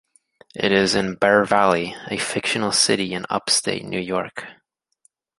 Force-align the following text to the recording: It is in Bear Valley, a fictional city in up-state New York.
It 0.55 0.71
is 0.71 0.95
in 0.95 1.13
Bear 1.13 1.45
Valley, 1.45 1.95
a 2.07 2.17
fictional 2.17 2.71
city 2.71 3.13
in 3.13 3.27
up-state 3.29 3.85
New 3.85 3.99
York. 3.99 4.47